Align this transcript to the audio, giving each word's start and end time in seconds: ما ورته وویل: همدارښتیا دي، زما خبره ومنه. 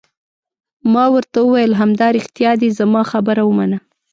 ما 0.93 1.05
ورته 1.15 1.37
وویل: 1.43 1.71
همدارښتیا 1.81 2.51
دي، 2.61 2.69
زما 2.79 3.01
خبره 3.11 3.41
ومنه. 3.45 3.77